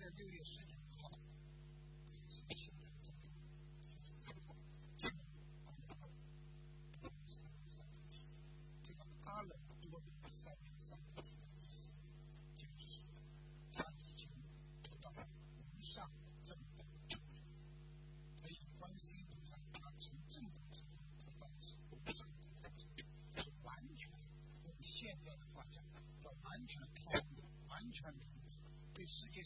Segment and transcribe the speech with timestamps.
[0.00, 0.65] Hallelujah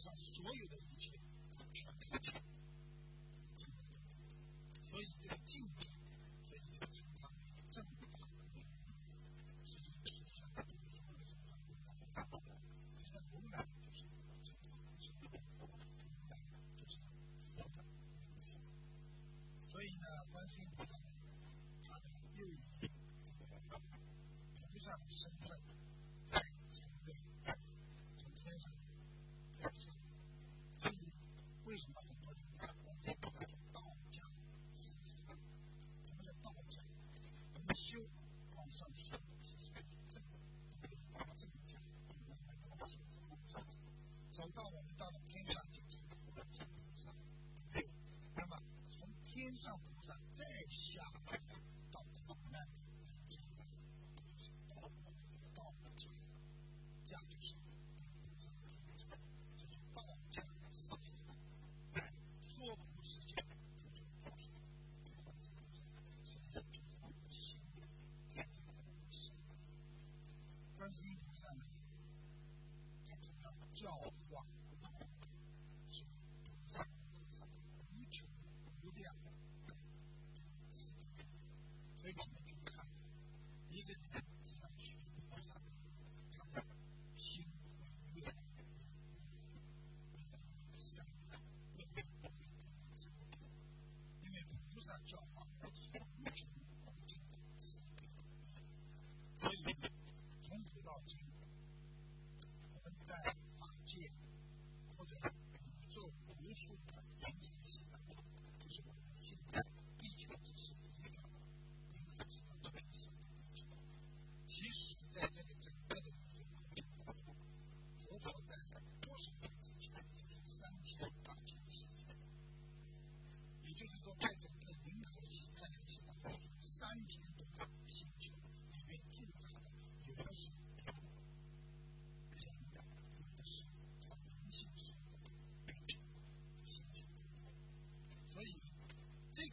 [0.01, 0.45] exhaustion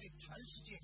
[0.00, 0.80] 对全世界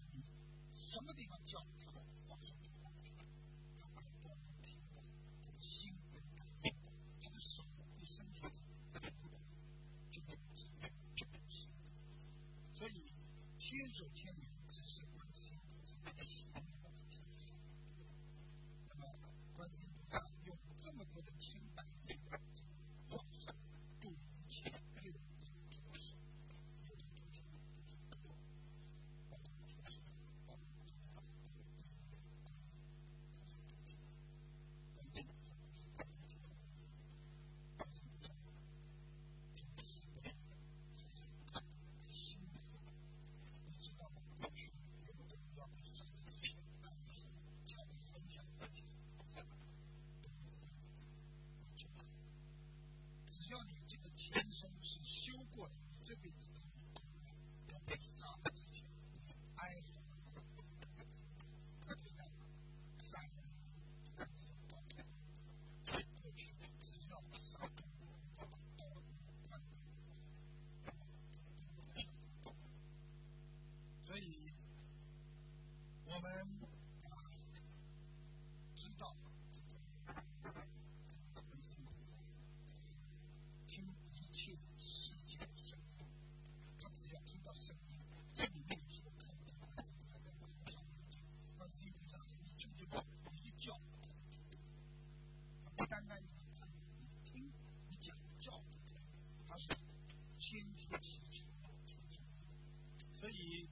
[54.16, 56.66] 前生是修过的这辈子是
[95.88, 97.52] 单单你听
[97.88, 98.62] 你讲教育，
[99.48, 99.68] 他是
[100.38, 101.70] 先出其事后
[103.20, 103.68] 所以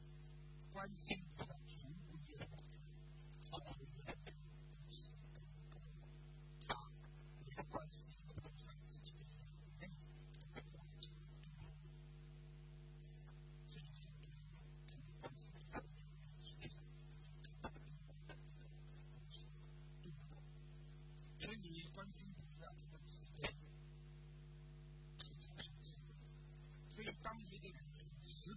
[0.73, 1.24] 关键。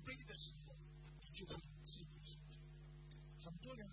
[0.08, 0.74] 背的时候，
[1.22, 2.08] 你觉得很自由。
[3.44, 3.86] 很多人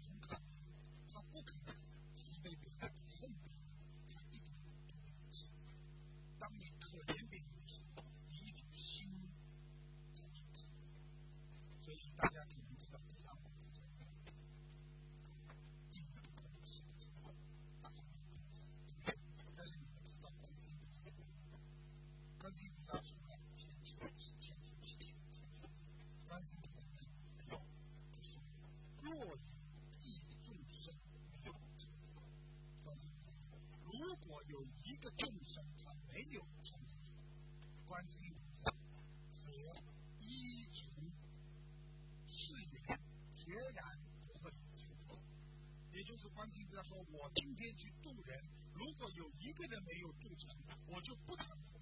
[46.54, 48.38] 意思说，我今天去渡人，
[48.74, 50.56] 如果有一个人没有渡成，
[50.86, 51.80] 我就不成功。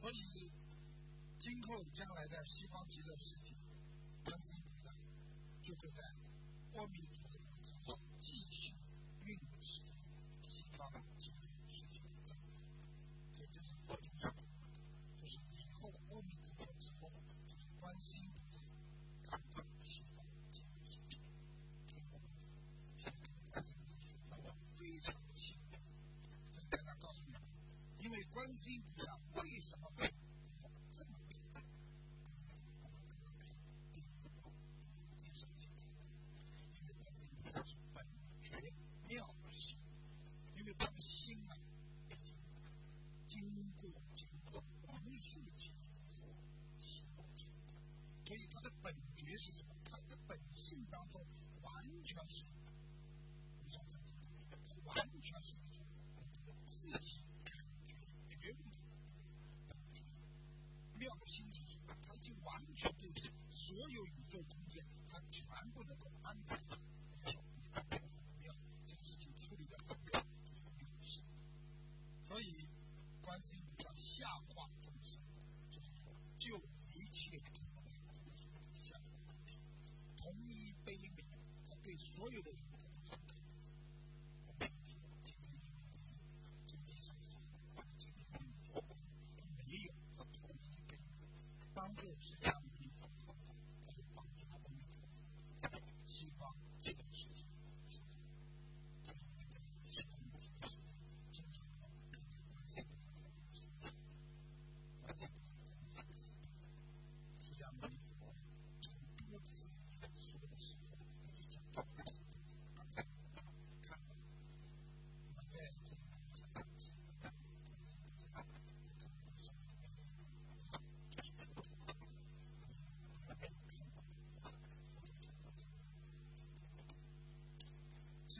[0.00, 0.50] 所以，
[1.38, 3.54] 今后将来的西方极乐世界，
[4.24, 4.94] 唐三藏
[5.62, 6.02] 就会在
[6.72, 7.06] 货币。
[45.32, 45.70] 境界，
[48.26, 49.74] 所以他的本质是什么？
[49.84, 51.24] 他的本性当中，
[51.62, 52.44] 完全是，
[54.84, 55.56] 完全是
[56.66, 57.22] 自己
[58.28, 58.56] 觉悟
[59.68, 59.74] 的
[60.98, 61.50] 妙心，
[62.06, 63.10] 他已经完全对
[63.50, 64.11] 所有。
[92.44, 92.52] Now,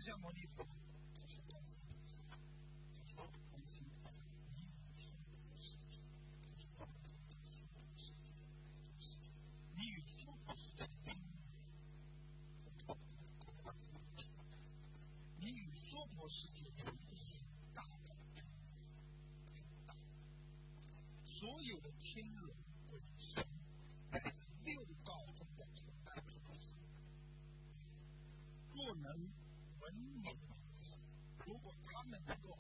[0.03, 0.67] 迦牟尼佛，
[1.15, 2.19] 你与娑婆世界，
[3.07, 4.19] 就是观世音菩萨，
[5.07, 5.95] 娑婆世界，
[9.77, 11.47] 你与娑婆世界的因缘，
[13.63, 14.27] 观世音菩萨，
[15.39, 18.45] 你与娑婆世界有一个很大的因缘，
[19.55, 19.95] 很大，
[21.27, 22.57] 所有的天人
[22.91, 23.47] 鬼神，
[24.11, 26.75] 乃至六道中的九大菩萨，
[28.75, 29.31] 若能
[29.81, 30.97] 闻你的名号，
[31.45, 32.57] 如果他们能够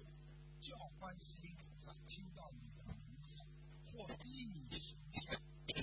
[0.73, 3.45] 叫观世音菩萨听到你的名字，
[3.93, 5.39] 或依你形象，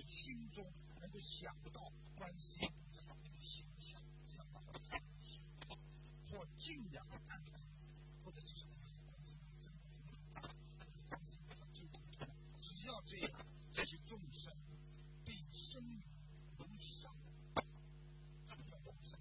[0.07, 0.65] 心中
[0.99, 5.77] 能够想到观世音菩萨的形象，想到他的形象，
[6.25, 7.61] 或敬仰赞叹，
[8.25, 8.65] 或者就是
[9.05, 9.71] 观世音菩萨真
[10.33, 10.41] 大，
[11.07, 14.51] 观世音菩萨救苦救难，只要这样，这些众生
[15.23, 16.01] 必生于
[16.57, 17.15] 无上，
[18.47, 19.19] 什么叫无上？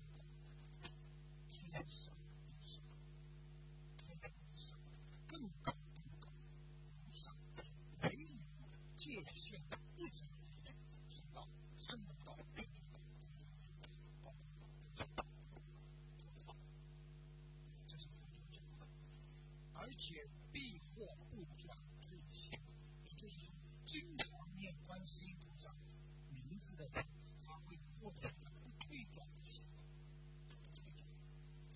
[1.51, 2.17] 天上
[2.49, 2.81] 以上，
[4.07, 4.19] 天
[4.57, 4.81] 上
[5.29, 6.33] 更高更高，
[7.05, 7.37] 无上
[8.01, 8.35] 没有
[8.97, 10.25] 界限的一直
[11.11, 11.47] 升到
[11.79, 12.65] 升到六
[14.25, 14.33] 道，
[17.87, 18.87] 这是佛陀讲的，
[19.75, 22.59] 而且必获不转退现，
[23.05, 23.55] 也就是说，
[23.87, 25.71] 经常念观世音菩萨
[26.31, 27.07] 名字的人，
[27.45, 29.67] 他会获得一个不退转的现，
[30.49, 31.07] 不退转。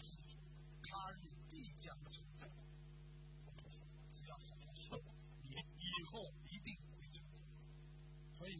[0.03, 0.35] 记住，
[0.83, 2.51] 他日必将成佛。
[4.13, 5.01] 只要好好修，
[5.45, 7.39] 你以后一定会成佛。
[8.37, 8.59] 所以，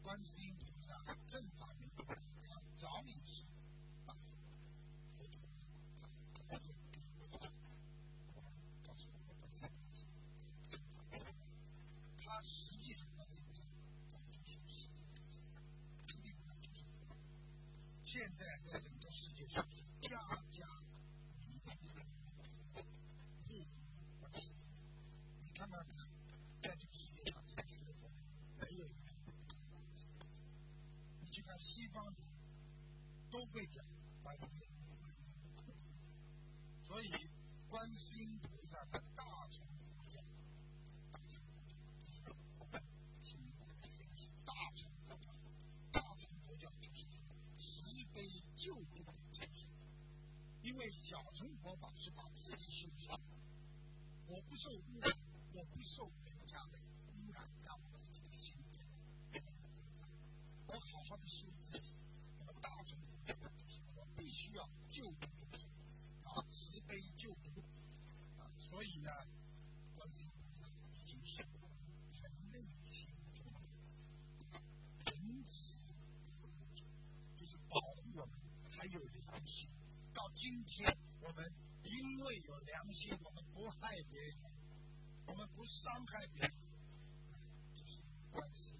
[0.00, 0.94] 观世音菩萨
[1.26, 2.06] 正法明他
[2.78, 3.42] 早已是
[4.06, 5.42] 大佛陀，
[6.48, 7.50] 他就给我们
[8.84, 9.68] 告诉我们观世音菩
[10.70, 10.78] 萨，
[12.24, 13.62] 他实际上观世音菩萨
[14.10, 14.88] 早就修习，
[16.08, 17.14] 肯定不能就是佛。
[18.04, 20.18] 现在在整个世界上是家
[20.50, 20.66] 家
[21.38, 21.90] 弥弥
[23.46, 23.64] 护
[24.20, 24.56] 观世音，
[25.44, 25.96] 你看看看，
[26.62, 28.10] 在这个世界上这个学佛
[28.58, 30.34] 没有一个人不看观世音菩萨。
[31.20, 32.14] 你去看西方人，
[33.30, 33.84] 都会讲
[34.22, 35.08] 观世音菩萨，
[36.86, 37.10] 所以
[37.68, 40.20] 观世音菩萨的大乘佛教，
[41.10, 42.82] 大乘佛教，我们
[43.24, 44.02] 听过的是
[44.44, 45.32] 大乘佛教，
[45.92, 47.06] 大乘佛教就是
[47.56, 49.68] 慈悲救度的精神，
[51.22, 53.18] 因为小乘佛法是把自己修成，
[54.26, 55.16] 我不受污染，
[55.52, 56.80] 我不受人家的
[57.14, 58.92] 污染，让我自己的心变得
[59.30, 60.08] 变得自在。
[60.66, 61.94] 我好好的修自己，
[62.38, 65.68] 那么大乘佛教就是我必须要救度众生，
[66.24, 67.62] 啊，慈悲救度，
[68.38, 69.10] 啊，所以呢，
[69.94, 71.40] 观世音菩萨已经是
[72.20, 73.46] 人类心中
[74.50, 74.60] 的
[75.12, 75.94] 仁慈，
[77.36, 79.70] 就是保护我们还有良心。
[80.14, 81.44] 到今天，我们
[81.84, 84.36] 因为有良心，我们不害别人，
[85.26, 86.52] 我们不伤害别人，
[87.74, 88.74] 就是关系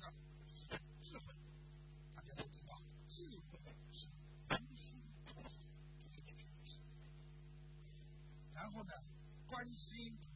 [0.00, 0.12] 的
[1.02, 1.34] 智慧，
[2.14, 3.58] 大家都知道，智慧
[3.92, 4.08] 是。
[8.54, 8.92] 然后呢，
[9.48, 10.29] 关心。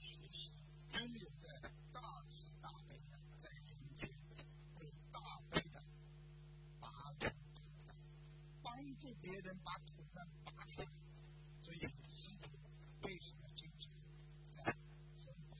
[0.00, 0.52] 学习，
[0.92, 4.10] 拥有在大慈大悲的在人间，
[4.74, 5.20] 会大
[5.50, 5.80] 悲的
[6.80, 6.90] 拔，
[8.62, 10.88] 帮助别人把苦难拔出来。
[11.62, 12.50] 所以师徒
[13.02, 13.92] 为什么经常
[14.52, 14.76] 在
[15.24, 15.56] 弘法，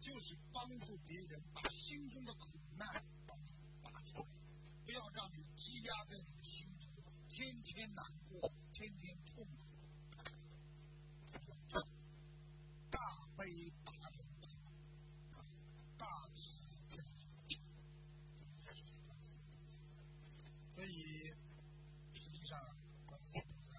[0.00, 2.86] 就是帮助别人把心中的苦难
[3.26, 3.38] 帮
[3.82, 4.26] 拔出来，
[4.84, 9.56] 不要让你积压在你的心头，天天难过，天天痛苦。
[12.90, 12.98] 大
[13.38, 14.18] 悲大人
[15.96, 16.40] 大慈
[16.90, 16.94] 悲
[20.74, 21.32] 所以
[22.12, 22.58] 实际上，
[23.06, 23.72] 观世音菩萨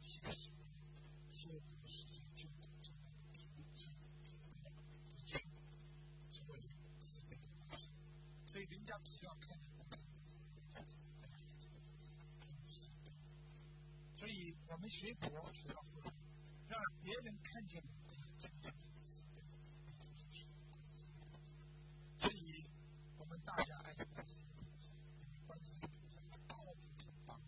[0.00, 0.52] 学习
[1.32, 3.42] 修苦世界救苦救难的品
[3.74, 3.90] 质，
[5.16, 5.36] 已经
[6.32, 6.60] 成为
[7.02, 7.90] 慈悲的菩萨。
[8.46, 10.78] 所以人家只要看见观世音菩萨，
[14.16, 16.10] 所以我们学佛学到后来，
[16.66, 19.42] 让别人看见你的真正的慈悲，
[22.16, 22.64] 所以
[23.18, 24.88] 我们大家爱观世音菩萨，
[25.46, 27.38] 观世菩萨到处肯帮。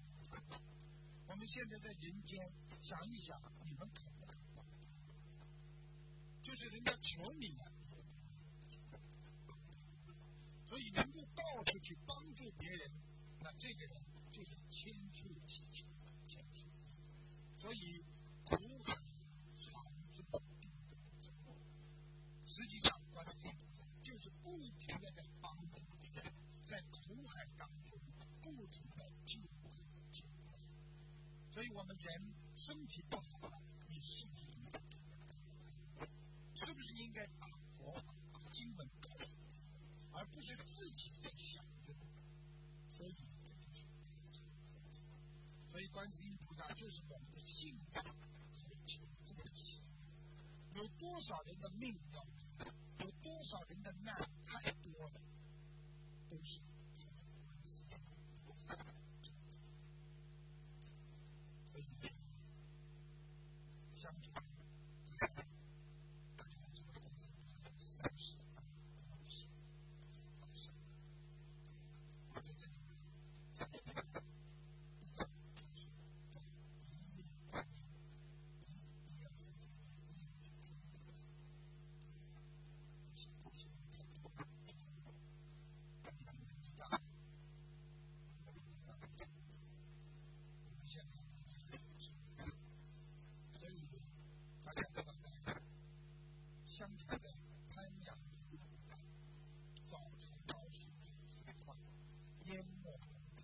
[1.28, 2.38] 我们现在在人间
[2.82, 4.62] 想一想，你们肯不肯帮？
[6.42, 7.72] 就是人家求你了，
[10.68, 12.92] 所以能够到处去帮助别人，
[13.40, 15.86] 那这个人就是千处祈求，
[16.28, 16.68] 千处。
[17.60, 18.02] 所以
[18.42, 18.94] 苦海
[19.58, 19.84] 常
[20.16, 20.22] 住
[20.58, 20.70] 定
[21.20, 21.30] 中，
[22.46, 26.32] 实际上观世音菩萨就是不停的在帮助别人，
[26.64, 28.00] 在苦海当中
[28.40, 29.68] 不停的救苦
[30.10, 30.58] 救难。
[31.52, 33.50] 所我们人身体不好，
[33.88, 34.80] 你是不是应该
[36.54, 37.92] 是不是应该把佛、
[38.32, 39.34] 把经文告诉，
[40.12, 41.96] 而不是自己在享用？
[42.92, 43.14] 所以
[45.70, 47.80] 所以观世音菩萨就是我们的幸运
[48.52, 49.42] 所求这个。
[50.72, 52.24] 有多少人的命要，
[53.00, 55.20] 有多少人的难太多了，
[56.28, 57.90] 都是因为观世音
[58.46, 58.84] 菩萨的
[59.20, 59.60] 救助。
[61.72, 61.84] 所以
[63.94, 64.32] 相传，
[65.18, 68.46] 大家知道观世音菩萨有三十万
[69.08, 69.50] 光身，
[70.38, 70.72] 光身。
[72.32, 72.94] 我在这里面，
[73.58, 74.00] 在这里面。
[93.52, 93.72] 所以
[94.64, 95.12] 大家知道，
[95.44, 95.52] 在
[96.66, 97.28] 相传的
[97.68, 98.16] 潘阳
[98.50, 98.56] 的
[99.90, 100.90] 早晨高水
[101.28, 101.76] 水化，
[102.46, 103.00] 淹没红
[103.36, 103.38] 地，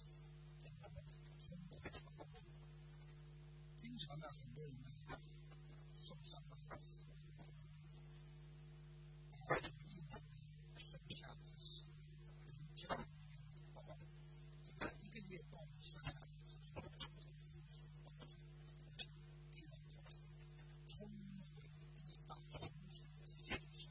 [0.81, 1.05] 他们
[1.47, 2.27] 通过传播。
[4.07, 4.73] 经常呢，很多人
[5.99, 7.03] 受伤了害死，
[9.33, 10.21] 还有一种
[10.77, 11.83] 生下之时，
[12.77, 13.09] 家里面
[14.65, 15.41] 这个一个月，一
[22.29, 23.91] 大洪水之间的时候，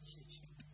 [0.00, 0.64] 一些情侣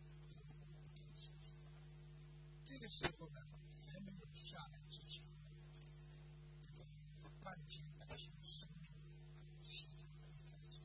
[2.63, 3.41] 这个时候呢，
[3.85, 5.25] 还没有下来之前，
[6.65, 6.85] 这个
[7.43, 8.89] 万千百姓生命
[9.63, 9.87] 是
[10.69, 10.79] 这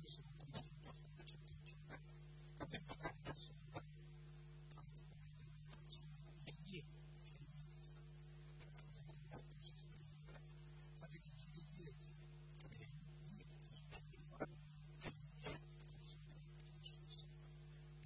[0.00, 1.74] 个时候，公司多少就对就
[2.58, 3.80] 刚才看的时候，
[6.46, 6.84] 一夜，
[11.00, 12.10] 他这个一个叶子，
[12.70, 12.80] 每一
[13.36, 13.44] 叶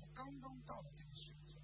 [0.01, 1.61] 他刚刚到了这个水中，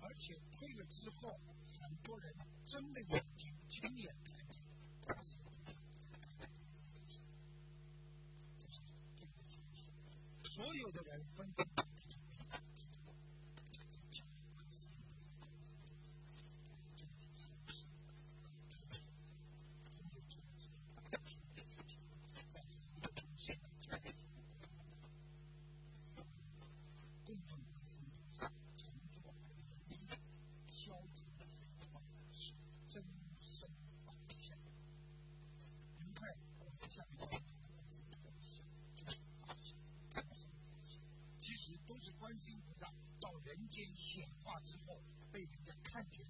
[0.00, 1.40] 而且退了之后，
[1.80, 2.34] 很多人
[2.66, 4.62] 真的眼睛亲眼看见，
[10.44, 11.66] 所有的人纷纷
[43.52, 44.98] 人间显化之后
[45.30, 46.24] 被人家看见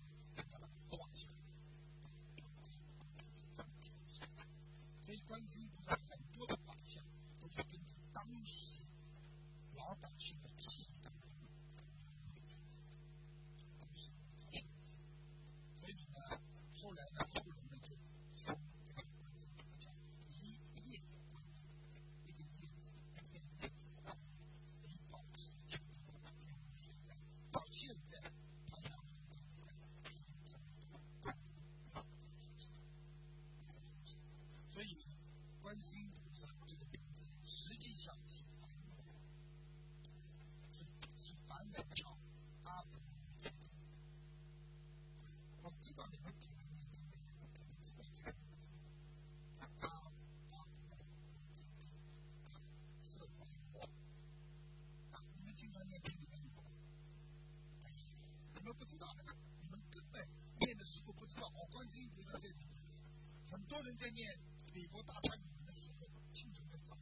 [63.73, 64.39] 多人在念
[64.75, 66.95] 礼佛大忏悔的时候，经常在找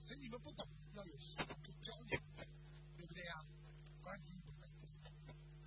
[0.00, 2.48] 所以你们不懂，要有师傅教你们，
[2.96, 3.44] 对不对呀？
[4.02, 4.66] 观音菩萨，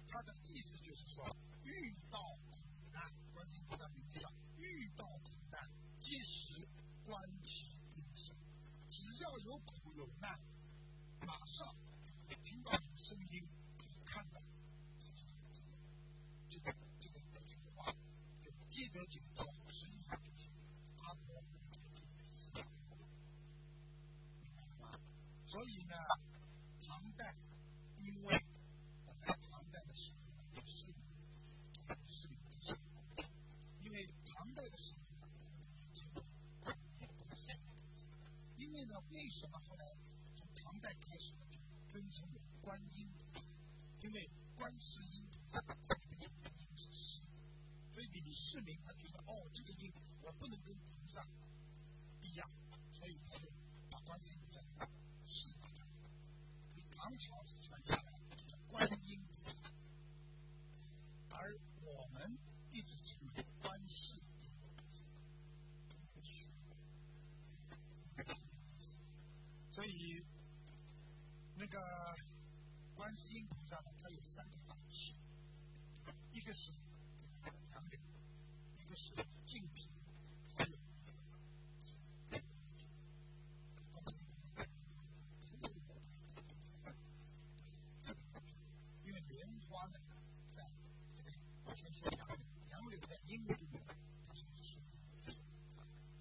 [0.07, 1.29] 他的意思就是说，
[1.63, 2.17] 遇到
[2.49, 2.57] 苦
[2.91, 5.69] 难，观音菩萨名字叫遇到苦难，
[6.01, 6.67] 即时
[7.05, 8.35] 观其病相，
[8.89, 10.39] 只要有苦有难，
[11.21, 11.67] 马上
[12.27, 13.47] 会听到有声音，
[14.05, 14.41] 看到
[16.49, 17.93] 这个这个这句话，
[18.43, 20.49] 就记得解脱，实际上就是
[20.97, 21.43] 阿婆
[22.27, 22.65] 思想，
[24.39, 24.99] 明白了吗？
[25.47, 25.95] 所以呢，
[26.85, 27.33] 唐代
[27.99, 28.43] 因为
[29.05, 30.17] 本来唐代的时候
[30.53, 30.93] 也是
[32.05, 32.77] 是理想，
[33.83, 36.19] 因为唐代的时候也不
[37.35, 37.57] 是，
[38.87, 39.85] 因为，什么后来
[40.35, 41.59] 从唐代开始就
[41.91, 43.05] 尊称为观音？
[44.01, 47.21] 因为观世音菩萨这个音音是世，
[47.93, 51.27] 所以李世民他觉得哦，这个音我不能跟菩萨
[52.21, 52.49] 一样，
[52.93, 53.51] 所以他就
[53.89, 54.61] 把观世音菩萨
[55.25, 55.83] 世打开。
[56.73, 59.69] 所以唐朝是传下来的叫观音菩萨，
[61.35, 62.37] 而我们
[62.71, 64.23] 一直称为观世音
[71.69, 72.15] 这个
[72.95, 75.13] 观世音菩萨呢，它有三个法器，
[76.31, 76.71] 一个是
[77.73, 77.99] 杨柳，
[78.77, 79.13] 一个是
[79.45, 79.91] 净瓶，
[80.55, 80.71] 还有
[89.03, 89.99] 因为莲花呢，
[90.55, 90.63] 在
[91.17, 91.31] 这个
[91.65, 92.37] 我先说杨柳，
[92.69, 93.83] 杨柳在英文里面
[94.25, 94.45] 它是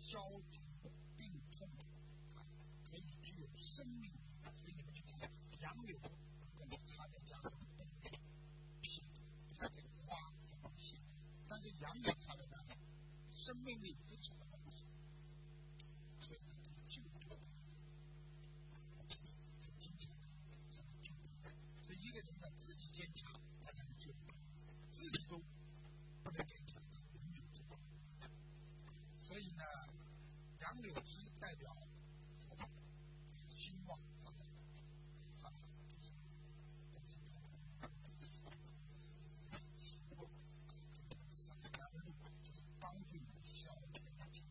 [0.01, 0.19] 消
[0.51, 1.69] 除病痛，
[2.91, 4.11] 可以具有生命，
[5.67, 7.85] 杨柳跟插在家里面
[8.81, 9.03] 品，
[9.59, 10.97] 它这个花很有限，
[11.49, 12.79] 但是杨柳插在那里，
[13.33, 14.71] 生命力非常的丰富，
[16.21, 17.35] 所以它可以救度。
[19.67, 20.09] 很经常
[20.71, 21.27] 这样救度，
[21.85, 23.33] 所以一个人要自己坚强，
[23.65, 24.33] 他才能救度，
[24.93, 25.37] 自己都
[26.23, 26.81] 不能坚强，
[27.15, 27.81] 永远救不了。
[29.27, 29.65] 所以呢，
[30.61, 31.77] 杨柳枝代表
[33.51, 34.47] 兴旺发展，
[35.43, 35.51] 啊，
[42.45, 44.43] 就是帮助你消除挑战，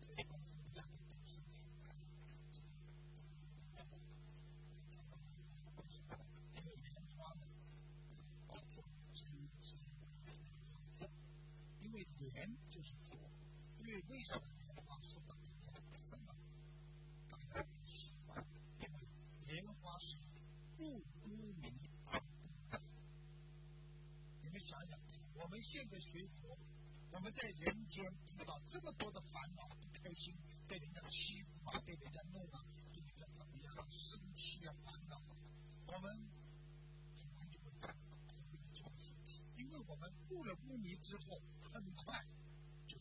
[0.00, 0.90] 所以公司不要给
[1.24, 1.42] 自己
[6.54, 7.42] 因为莲花呢，
[8.46, 9.22] 包括真
[9.60, 9.78] 知，
[12.44, 13.16] 因为莲就是佛，
[13.80, 16.34] 因为为什么莲花受到人家的什么
[17.30, 18.44] 大家喜欢？
[19.46, 20.18] 莲花是
[20.76, 21.72] 入污泥
[22.04, 22.26] 而不
[22.70, 22.82] 染。
[24.42, 24.98] 你们想想，
[25.34, 26.58] 我们现在学佛，
[27.12, 28.04] 我们在人间
[28.38, 30.34] 遇到这么多的烦恼、不开心，
[30.68, 32.60] 被人家欺负啊，被人家弄啊，
[32.92, 35.18] 被人家怎么样啊，生气啊，烦恼，
[35.86, 36.28] 我们，
[39.56, 41.40] 因为我们入了污泥之后，
[41.74, 42.24] 很快
[42.86, 42.96] 就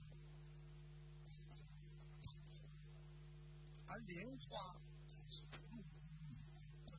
[3.86, 4.76] 而莲花
[5.30, 5.84] 是入污
[6.28, 6.36] 泥
[6.90, 6.92] 而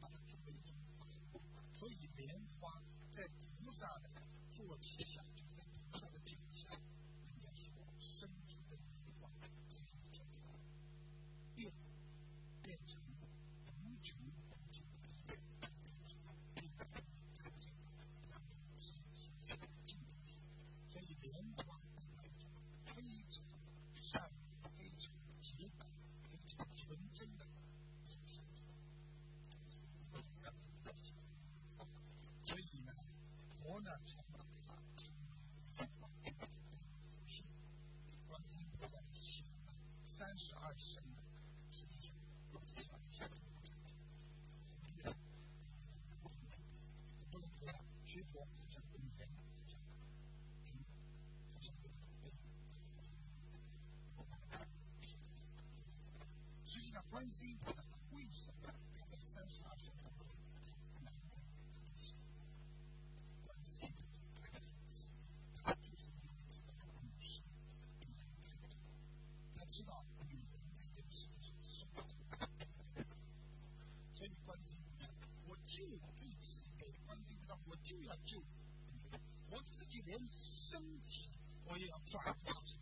[0.00, 1.06] 把它作为一种法，
[1.78, 2.80] 所以莲花
[3.12, 4.08] 在菩萨的
[4.54, 5.22] 坐骑下，
[56.64, 59.76] 实际上关心他的为什么他的三十二
[77.90, 78.40] 进了就，
[79.50, 81.28] 我自己连身体
[81.64, 82.79] 我也要抓不住。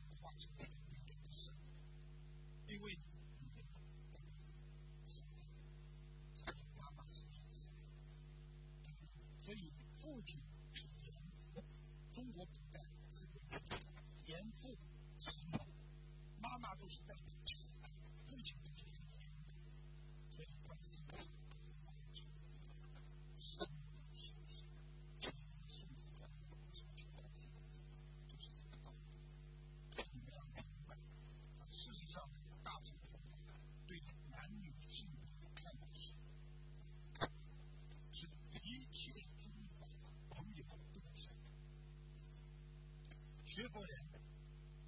[43.58, 43.92] 学过的，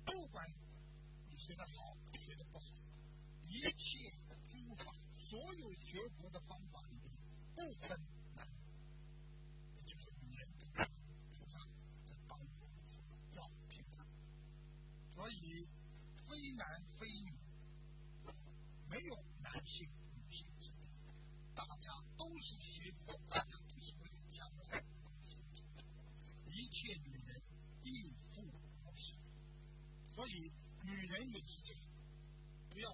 [0.04, 0.46] 不管
[1.28, 2.66] 你学的好，学的不好，
[3.42, 4.14] 一切
[4.48, 7.12] 诸法，所有学佛的方法里面，
[7.56, 7.88] 不分
[8.37, 8.46] 难，
[9.74, 10.87] 也就是你能跟
[11.33, 11.59] 菩萨
[12.06, 12.46] 在帮助
[12.78, 14.06] 你要平安。
[15.16, 15.66] 所以，
[16.28, 16.64] 非难
[16.96, 17.09] 非。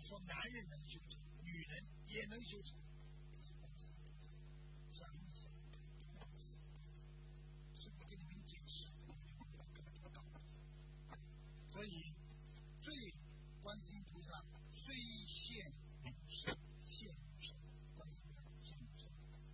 [0.03, 2.77] 说男人能修成，女人也能修成。
[11.73, 12.11] 所以，
[12.81, 12.95] 最
[13.63, 15.71] 关心菩萨虽现
[16.27, 16.57] 身，
[16.89, 17.55] 现身，
[17.95, 19.13] 关心的现身，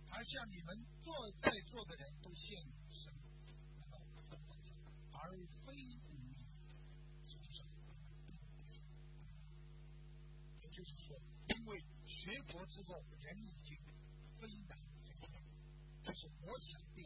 [0.09, 3.13] 而像你们坐在座的人都现女身，
[5.11, 5.75] 而非
[12.23, 13.77] 学佛之后，人已经
[14.39, 15.43] 非难非难，
[16.05, 17.05] 就是我想变。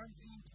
[0.00, 0.49] praising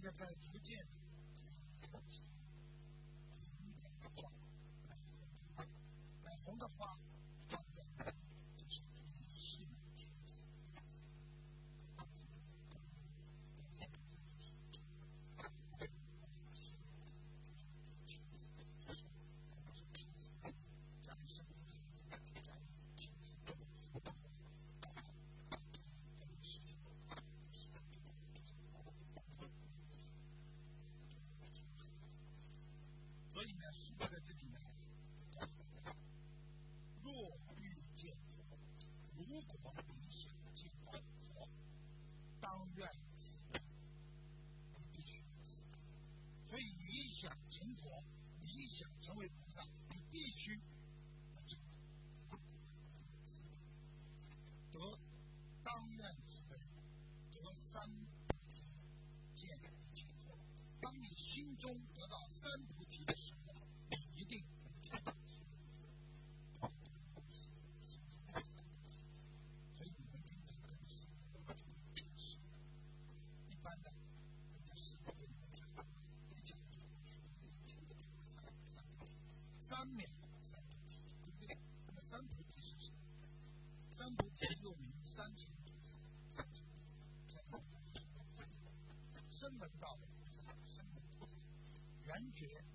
[0.00, 0.78] 这个在福建，
[6.22, 6.96] 粉红的花。
[33.48, 33.97] willingness
[79.78, 80.04] 三藐
[80.42, 81.56] 三菩提，对不对？
[81.86, 82.96] 那么三菩提是什么？
[83.96, 85.70] 三菩提又名三千菩，
[86.28, 86.80] 三千菩
[87.14, 87.60] 萨，
[88.36, 88.90] 三千菩
[89.30, 91.28] 萨，门道的菩萨，生门道，
[92.06, 92.67] 圆觉。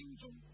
[0.00, 0.49] kingdom.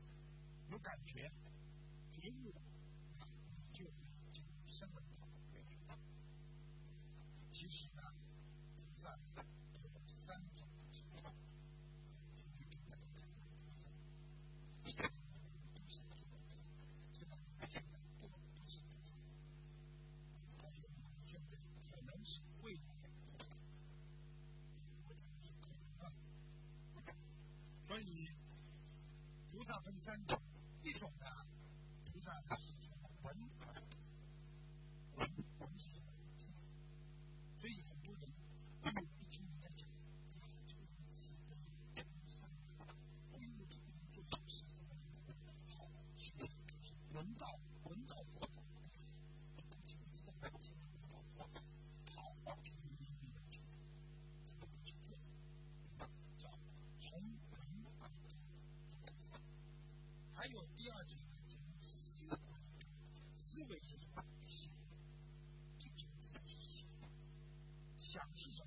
[29.66, 30.45] 上分三种。
[60.86, 61.24] 第二就是
[61.82, 62.28] 思，
[63.38, 64.70] 思维就是大执行，
[65.80, 66.84] 这就是，
[67.98, 68.65] 想是什么？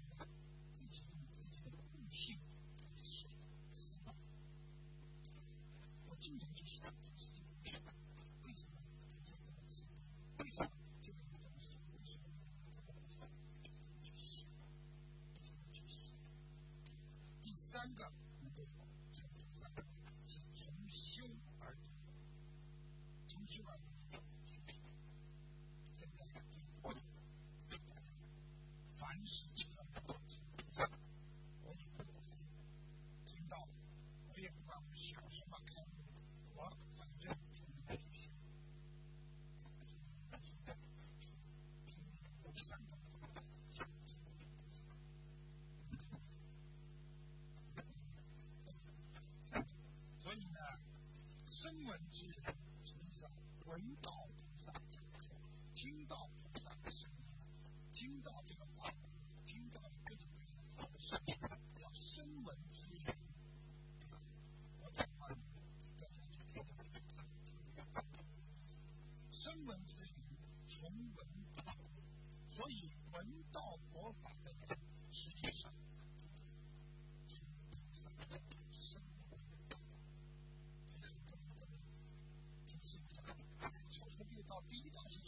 [51.69, 52.08] someone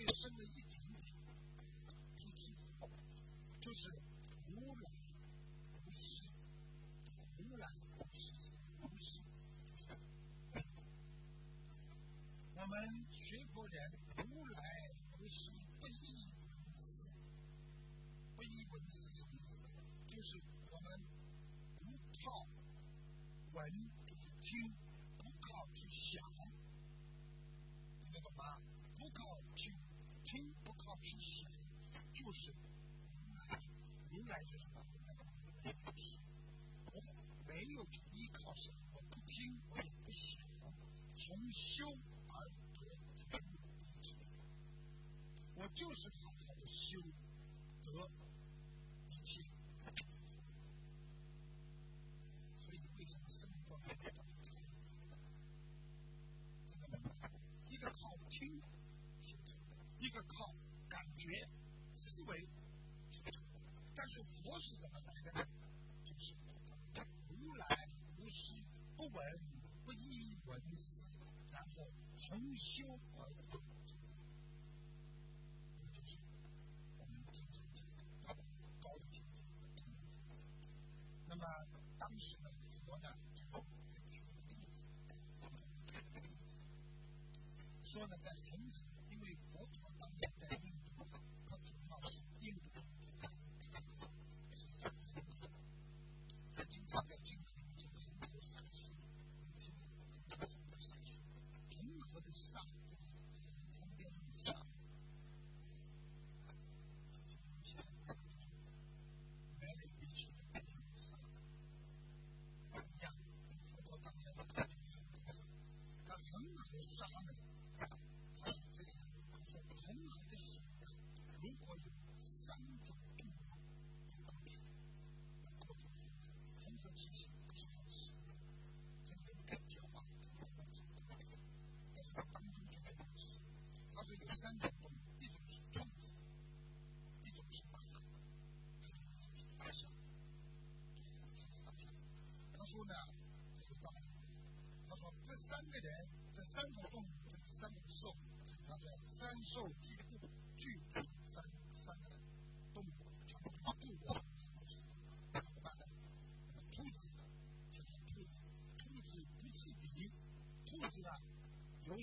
[0.00, 1.12] 最深的一点点，
[2.34, 2.50] 是，
[3.60, 3.90] 就是
[4.48, 4.90] 无来
[5.84, 6.32] 无息，
[7.36, 9.20] 无来无息，无息。
[12.54, 12.72] 我们
[13.10, 13.92] 学佛人
[14.26, 14.58] 无来
[15.18, 17.14] 无息，不依文字，
[18.36, 19.09] 不依文字。
[32.30, 32.54] 就是，
[34.12, 34.80] 原是什么？
[35.64, 36.20] 也不行。
[36.92, 37.12] 我们
[37.44, 40.46] 没有依靠，什么不听，我也不想。
[41.16, 41.88] 从修
[42.28, 43.42] 而得，
[45.56, 47.02] 我就是好好的修
[47.82, 48.08] 德、
[49.08, 49.44] 立心。
[52.60, 54.24] 所以为什么生活太短？
[56.68, 56.96] 这个
[57.68, 58.62] 一个靠听，
[59.98, 60.54] 一个靠。
[72.30, 72.86] 重修，
[81.26, 81.44] 那么
[81.98, 83.08] 当时佛国呢，
[87.82, 90.08] 说呢，在同时，因为佛陀当
[90.38, 91.04] 在印度，
[91.48, 92.80] 他主要是印度。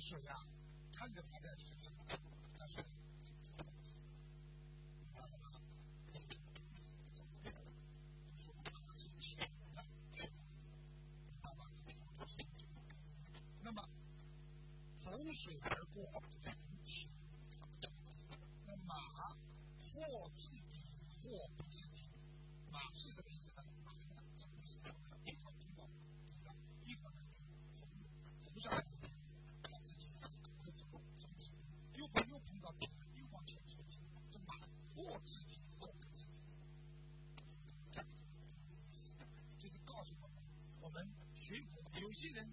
[0.08, 0.16] So
[0.95, 1.49] 看着它的
[15.03, 15.53] kind 水
[42.18, 42.51] 既些人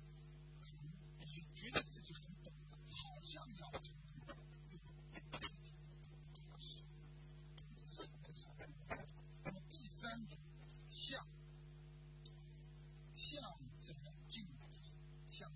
[1.21, 2.53] 也觉得自己很懂，
[2.87, 3.91] 好像了解。
[9.43, 10.39] 那么第三种，
[10.91, 11.27] 项，
[13.17, 14.55] 项目怎么进行？
[15.33, 15.51] 项，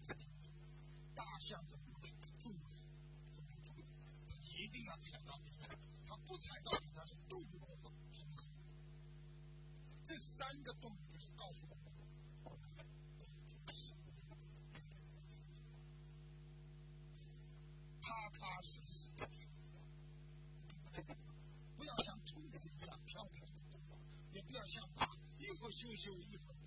[1.15, 1.79] 大项目、
[4.57, 5.39] 一定要踩到，
[6.07, 6.78] 他不踩到。
[26.07, 26.58] usually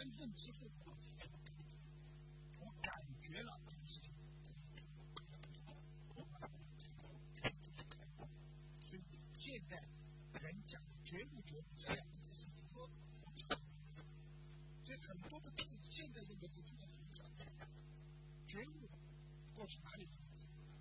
[0.00, 0.58] 真正之后，
[2.58, 2.90] 我感
[3.20, 4.00] 觉了东西，
[8.88, 9.02] 所以
[9.36, 9.76] 现在
[10.40, 12.88] 人讲的觉悟觉这两个字是很多，
[14.86, 17.22] 所以很多的字现在这个字都在用上。
[18.48, 18.88] 觉悟
[19.54, 20.16] 过去哪里的？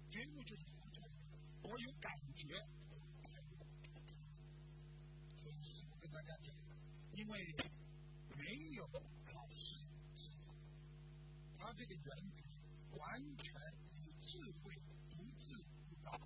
[0.09, 0.63] 觉悟就是
[1.63, 2.47] 我有感觉。
[5.41, 5.53] 所以
[5.99, 6.55] 跟大家讲，
[7.11, 7.68] 因为。
[11.69, 12.41] 他这个原理，
[12.97, 13.53] 完全
[13.93, 14.73] 与智慧
[15.11, 16.19] 不自不道。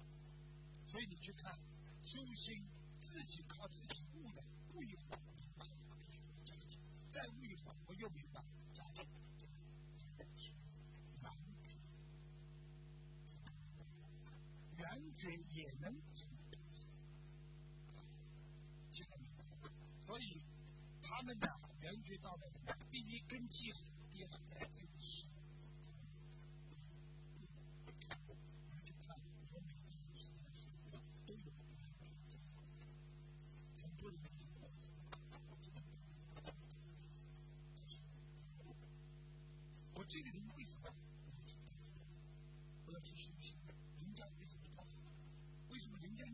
[0.88, 1.54] 所以你去看
[2.02, 2.66] 修心，
[3.02, 4.42] 自己靠自己悟的，
[4.74, 5.66] 悟一会明白，
[7.12, 8.42] 再悟一会我又明白，
[8.74, 9.06] 假的，
[14.78, 16.26] 难觉也能成
[18.94, 19.44] 现在明白，
[20.06, 20.42] 所以
[21.02, 21.50] 他们的
[21.82, 22.50] 圆觉道的
[22.90, 23.74] 第一根基，
[24.14, 25.33] 第二在正实。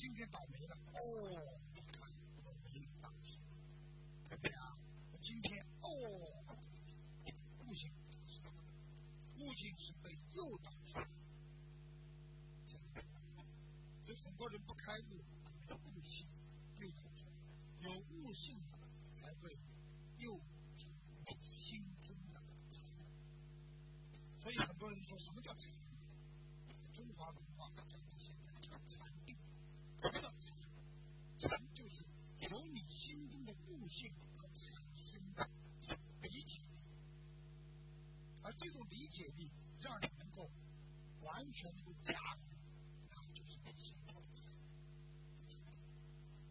[0.00, 2.00] 今天倒霉了哦，我看
[2.42, 2.70] 倒霉
[3.02, 3.12] 了，
[4.30, 4.74] 对不对啊？
[5.12, 5.88] 我今天哦，
[7.66, 7.92] 悟性，
[9.36, 11.12] 悟性是被诱导出来的，
[14.06, 15.22] 所以很多人不开悟，
[15.68, 16.26] 悟性
[16.78, 17.26] 又不足，
[17.80, 18.78] 有悟性的
[19.20, 19.54] 才会
[20.16, 20.40] 又
[21.44, 22.40] 心中的。
[24.40, 25.98] 所以很多人说什么叫成功？
[26.94, 28.38] 中华文化讲的是什么？
[30.00, 30.56] 什么叫禅？
[31.38, 32.04] 禅就是
[32.50, 35.48] 由你心中的悟性而产生的
[36.22, 36.64] 理解力，
[38.42, 40.50] 而这种理解力让你能够
[41.22, 42.56] 完全能够驾驭，
[43.10, 44.14] 那就是内心的。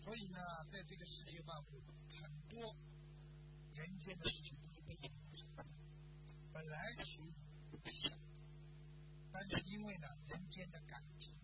[0.04, 0.39] 所以呢，
[0.72, 1.84] 在这个世界万物，
[2.22, 2.76] 很多
[3.76, 5.02] 人间的事情都是被影
[5.36, 5.66] 响的，
[6.52, 7.34] 本来属于
[7.78, 8.12] 不想，
[9.32, 11.36] 但是因为呢，人间的感情，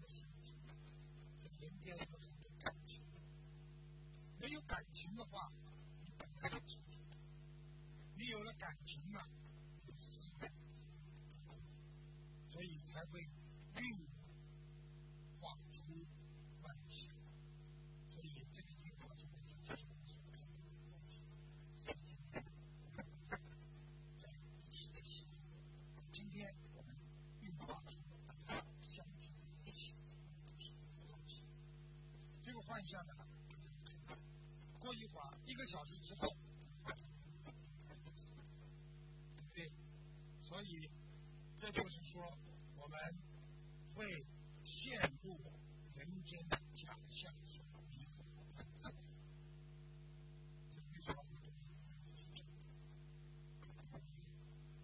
[1.66, 2.20] 人间有很多
[2.61, 3.03] 感情，
[4.39, 5.51] 没有感情的话，
[6.03, 7.01] 你本来就清楚，
[8.16, 9.28] 你有了感情了，
[9.84, 10.51] 就思维，
[12.51, 13.28] 所以才会运
[15.41, 16.05] 化出
[16.61, 17.16] 万象。
[18.13, 21.18] 所以这个运化出万象就是我们所看到的东西。
[21.82, 22.45] 所以今天
[22.93, 23.01] 我们
[24.22, 24.30] 在
[24.61, 25.34] 一起的时候，
[26.13, 26.95] 今天我们
[27.41, 27.97] 运化出
[28.45, 29.95] 大家相聚在一起
[30.45, 30.70] 都是
[31.07, 31.41] 东西。
[32.41, 33.13] 这个幻象呢，
[34.80, 36.28] 过一会儿一个小时之后，
[36.86, 36.93] 对
[39.43, 39.72] 不对？
[40.43, 40.89] 所以
[41.57, 42.38] 这就是说，
[42.78, 42.99] 我们
[43.95, 44.05] 会
[44.63, 45.41] 陷入
[45.95, 48.24] 人间的假象所迷惑
[48.78, 48.97] 自己。
[50.72, 51.55] 这句话是对的，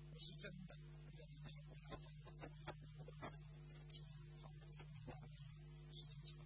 [0.10, 0.76] 不是真的。
[1.16, 2.02] 在里面我要放
[3.92, 4.02] 是
[4.42, 4.50] 好
[5.06, 5.14] 的，
[5.94, 6.42] 是真实的。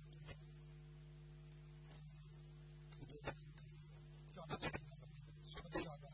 [4.36, 4.68] 叫他什
[5.64, 6.12] 么都要的，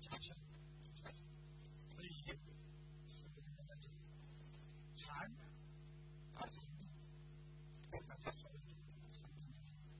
[0.00, 0.34] 假象，
[1.94, 2.24] 所以是
[3.34, 3.92] 跟大家讲，
[4.96, 5.30] 禅
[6.34, 6.88] 啊，禅定，
[7.90, 8.58] 跟大家说的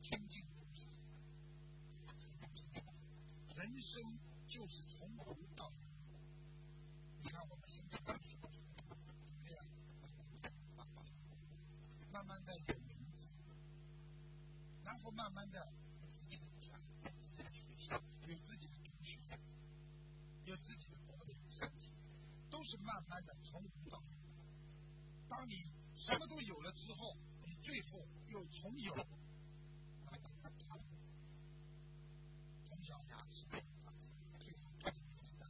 [0.03, 0.91] 清净无常，
[3.57, 4.19] 人生
[4.49, 5.77] 就是从无到有。
[7.23, 8.49] 你看我们现在干什么？
[9.45, 9.63] 对呀，
[12.13, 13.35] 慢慢的有名字。
[14.85, 15.73] 然后慢慢的
[16.03, 16.73] 有自己的家，
[17.07, 19.19] 有自己的学校，有自己的同学，
[20.45, 21.91] 有自己的活的身体，
[22.51, 24.07] 都是慢慢的从无到有。
[25.29, 25.55] 当你
[25.97, 30.83] 什么都有了之后，你最后又从有慢慢的到有。
[32.69, 33.93] 从小牙齿变大，
[34.41, 35.47] 最后到年纪大，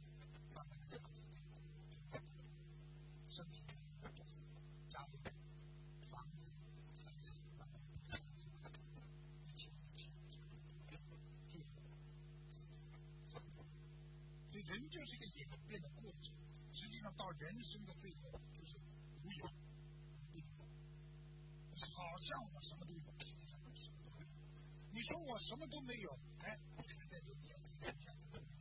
[0.53, 1.41] 慢慢的牙齿变
[2.11, 2.21] 大，
[3.27, 3.75] 身体变
[4.13, 4.23] 多，
[4.87, 5.17] 家里
[6.09, 6.53] 房子、
[6.93, 8.51] 财产慢慢的产生。
[9.47, 10.07] 一切一切，
[11.49, 11.67] 最后，
[14.51, 16.33] 所以人就是一个演变的过程。
[16.73, 18.75] 实际上到人生的最后就是
[19.21, 19.45] 无有，
[21.77, 24.29] 好像我什么都有，实际上我什么都没有。
[24.91, 28.53] 你说我什么都没有，哎，你看在人间一下子都没有。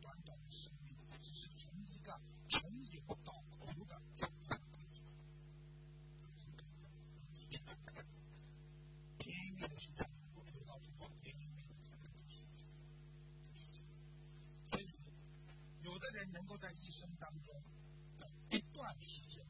[0.00, 2.18] 短短的生命，只是从一个
[2.48, 5.04] 从有到无的转换过程。
[9.18, 12.64] 拼命的去找，得到最后拼命的才能实现。
[14.70, 14.88] 所以，
[15.82, 15.98] 有
[16.58, 17.54] 在一生当中
[18.18, 19.46] 的一段时间，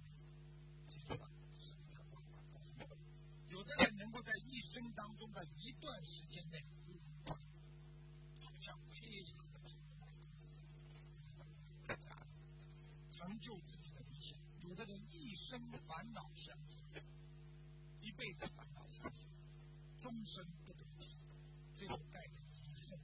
[3.48, 6.62] 有的人能够在一生当中的一段时间内，
[7.24, 10.06] 好像非常的成功，
[13.10, 14.38] 成就自己的理想。
[14.60, 16.58] 有的人一生烦恼相
[16.92, 17.02] 随，
[18.02, 19.24] 一辈子烦恼相随，
[20.02, 21.16] 终身不得志，
[21.74, 23.00] 最后带着遗恨。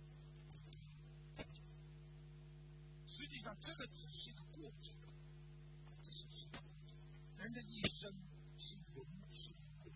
[3.06, 4.96] 实际上，这个只是一个过程，
[6.02, 6.96] 这是是个过程。
[7.36, 8.10] 人的一生
[8.56, 9.92] 是荣是苦，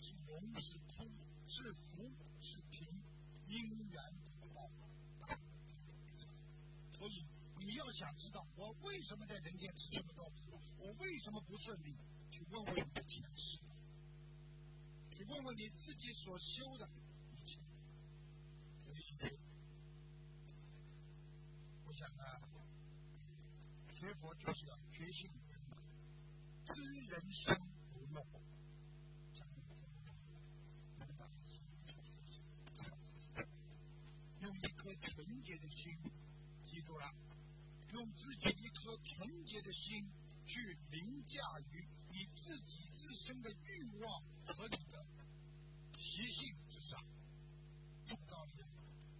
[0.00, 1.06] 是荣是空，
[1.46, 2.88] 是福是贫，
[3.48, 4.02] 因缘
[4.40, 4.48] 果
[5.20, 5.36] 报，
[6.96, 7.22] 所以
[7.58, 11.94] 你要想知道我为什么在人间吃这么多苦，我为什么不顺利，
[12.30, 13.60] 去问问你的前世，
[15.10, 16.88] 去问问你自己所修的
[17.30, 17.60] 一切。
[21.84, 22.40] 我想啊，
[23.98, 25.82] 学佛就是要觉性圆满，
[26.74, 27.56] 知人生
[27.90, 28.22] 不梦，
[34.40, 35.98] 用一颗纯洁的心，
[36.66, 37.10] 记住了，
[37.94, 40.06] 用自己一颗纯洁的心
[40.46, 41.40] 去凌驾
[41.72, 45.06] 于你自己自身的欲望和你的
[45.96, 47.02] 习性之上，
[48.04, 48.52] 这个道理，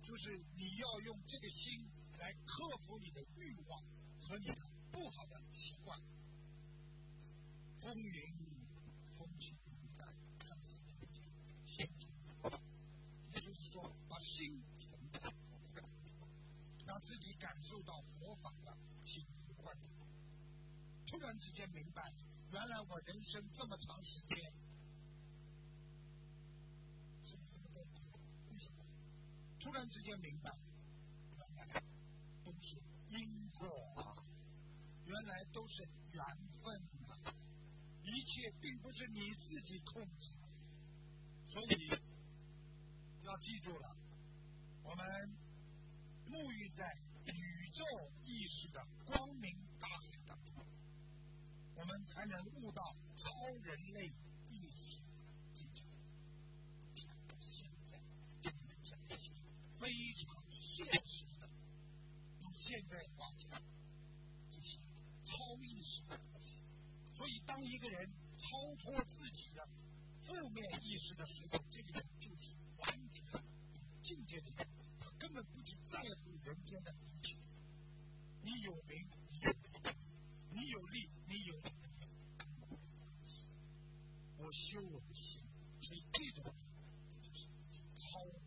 [0.07, 3.83] 就是你要用这个心来克服你的欲望
[4.21, 4.66] 和你的
[4.97, 6.01] 不好的习惯。
[7.83, 8.35] 风云
[9.19, 11.23] 风起云淡，看似平静，
[11.67, 12.11] 心中
[13.35, 16.11] 也就是说，把心存在佛的感觉，
[16.87, 18.75] 让自己感受到佛法的
[21.07, 22.13] 突然之间明白，
[22.51, 24.53] 原来我人生这么长时间，
[29.61, 30.51] 突然之间明白，
[31.37, 31.83] 原来
[32.45, 32.77] 都是
[33.09, 33.67] 因果
[33.97, 34.26] 啊，
[35.07, 36.25] 原来都是缘
[36.63, 36.75] 分
[37.07, 37.33] 啊，
[38.03, 40.49] 一切并不是你自己控制的，
[41.49, 41.89] 所以
[43.23, 43.97] 要记住了，
[44.83, 45.07] 我们
[46.27, 46.85] 沐浴在
[47.25, 47.85] 宇宙
[48.25, 50.67] 意识的光明大海当中，
[51.77, 52.83] 我们才能悟到
[53.17, 54.07] 超人类
[54.51, 55.01] 意识
[55.55, 55.87] 这种。
[57.41, 57.99] 现在
[58.43, 59.33] 跟你们讲一些
[59.79, 61.49] 非常现实的，
[62.41, 63.63] 用现代话讲，
[65.47, 66.19] 超意识的。
[67.15, 69.67] 所以，当一个人超脱自己的
[70.25, 74.67] 负面意识的时候，这个人就是完全有境界的人，
[74.99, 76.95] 他根本不去在乎人间的。
[78.43, 79.55] 你有名，你有，
[80.51, 81.63] 你有利，你有，
[84.39, 85.43] 我修我的心，
[85.81, 86.55] 所以这种
[87.23, 87.47] 就是
[87.99, 88.41] 超过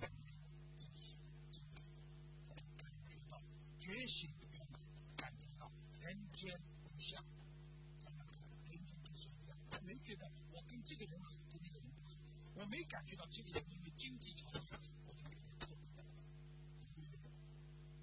[0.00, 0.32] 人类
[0.78, 1.16] 意识，
[2.78, 3.42] 感觉到
[3.78, 4.80] 觉醒的圆满，
[5.16, 7.22] 感觉到人间无相。
[8.70, 12.14] 人间不是一样，我没觉得我跟这个人很，跟那个人不好，
[12.54, 14.60] 我没感觉到这个人因为经济条件，
[15.06, 16.04] 我跟他做不到。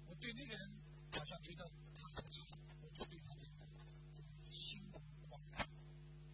[0.08, 0.68] 我对那个人
[1.12, 3.52] 好像觉得他很差，我就对他这个
[4.50, 5.64] 心广大，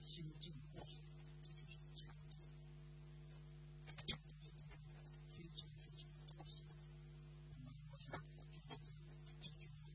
[0.01, 1.03] 心境过水，
[1.45, 2.39] 这就是禅定。
[5.29, 6.65] 非常非常高深。
[7.59, 8.19] 那么我想
[9.43, 9.91] 这句话，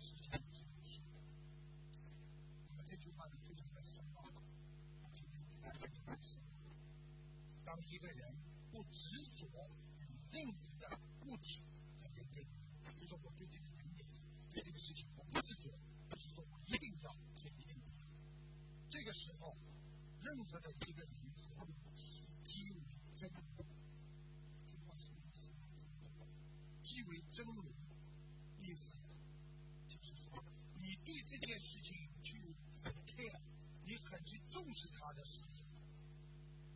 [0.00, 1.00] 实际上是一些。
[2.68, 4.24] 那么这句话呢，非常的深奥。
[5.14, 6.38] 今天给大家讲的是，
[7.74, 8.32] 当一个人
[8.70, 9.00] 不执
[9.34, 9.48] 着
[9.98, 10.96] 于任何的
[11.26, 11.60] 物体
[12.00, 12.46] 和人类，
[12.96, 13.84] 就说我对这个人
[14.52, 15.76] 对这个事情我不执着，
[16.08, 17.82] 不是说我一定要，就一定要。
[18.88, 19.56] 这个时候，
[20.22, 21.10] 任何的一个人
[21.58, 21.74] 和物
[22.46, 22.80] 即为
[23.16, 23.66] 真如。
[24.70, 25.52] 这话什么意思？
[26.84, 27.74] 即为真如，
[28.60, 29.00] 意思
[29.88, 30.44] 就是说，
[30.80, 32.54] 你对这件事情去
[32.84, 33.40] 很 care，
[33.84, 35.66] 你很去重视它的事情，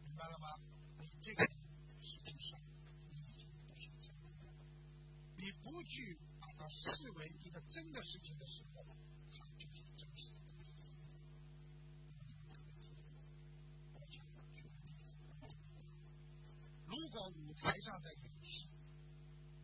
[0.09, 0.49] 明白了吗？
[1.23, 1.47] 这个
[2.01, 2.61] 实际上
[5.37, 5.79] 你不。
[5.89, 8.85] 去把它视为一个真的事情的时候，
[9.33, 10.39] 它就是真实的。
[16.85, 18.69] 如果舞台上的演戏，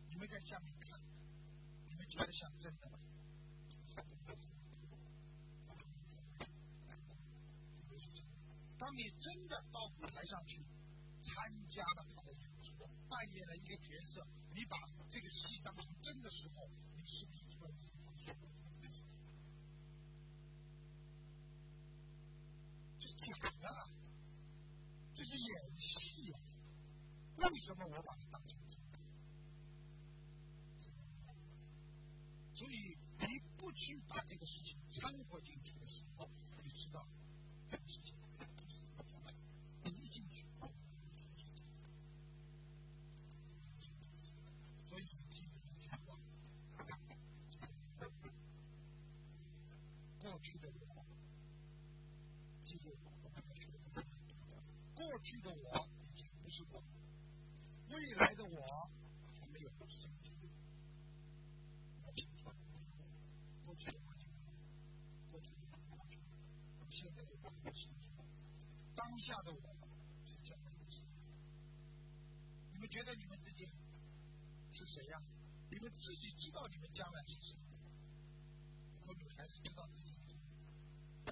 [0.09, 0.99] 你们在下面看，
[1.89, 2.97] 你们觉得像真的吗？
[8.79, 10.65] 当你真的到舞台上去
[11.25, 11.33] 参
[11.67, 14.77] 加了他的演出，扮演了一个角色，你把
[15.09, 18.37] 这个戏当成真的时候，你是不是突然之间发现
[22.99, 23.67] 这是假的，
[25.15, 26.39] 这是演戏啊！
[27.37, 28.99] 为什么我把它当成真的？
[32.53, 33.25] 所以你
[33.57, 36.29] 不去把这个事情掺和进去的时候，
[36.63, 37.05] 你知道
[37.69, 38.13] 这个事情
[38.57, 39.35] 就是怎么发生。
[39.83, 40.45] 你一进去，
[44.87, 45.03] 所以
[45.33, 46.17] 记住一句话：
[50.21, 51.05] 过去的我，
[52.63, 54.01] 记住我刚才说的，
[54.95, 56.81] 过去的我已经不是我，
[57.89, 58.89] 未来的我
[59.39, 60.33] 还没有生出。
[63.65, 64.25] 过去的我就
[65.31, 66.17] 过去的过去，
[66.89, 68.05] 现在的我很清楚，
[68.95, 69.75] 当下的我
[70.25, 71.03] 是将来的谁？
[72.71, 73.65] 你们觉得你们自己
[74.71, 75.21] 是谁呀、
[75.69, 77.57] 你们自己知道你们将来是谁？
[79.05, 80.15] 有女孩子知道自己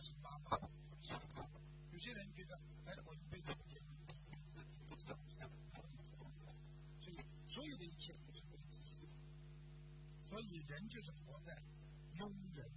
[0.01, 0.57] 是妈妈，
[1.01, 1.49] 是爸爸。
[1.91, 3.87] 有些人觉得，哎，我一辈子不结婚，
[4.89, 5.17] 不知道。
[7.01, 7.17] 所以，
[7.49, 9.07] 所有的一切都是为自己。
[10.29, 11.53] 所以，人就是活在
[12.17, 12.69] 庸人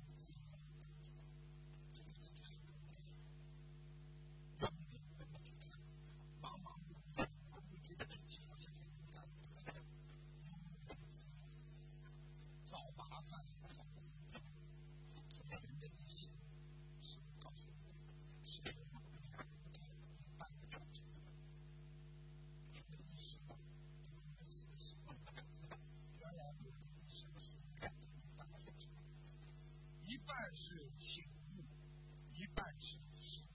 [30.57, 31.63] 是醒悟，
[32.33, 33.47] 一半是死性。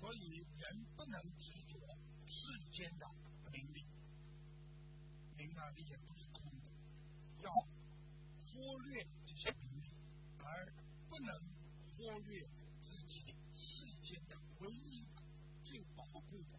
[0.00, 1.78] 所以人不能执着
[2.26, 3.06] 世间的
[3.52, 3.84] 名利，
[5.36, 6.70] 名啊利啊都是空的，
[7.42, 9.90] 要忽略这些名利，
[10.38, 10.72] 而
[11.08, 11.30] 不能
[11.92, 12.48] 忽略
[12.82, 15.22] 自己世间的唯一的
[15.64, 16.58] 最宝贵的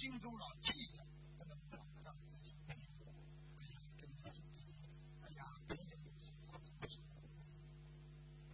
[0.00, 1.04] 心中老记着，
[1.36, 1.54] 不能
[2.02, 2.56] 让自己。
[2.64, 2.74] 哎
[3.68, 4.30] 呀，跟他，
[5.20, 5.74] 哎呀，不，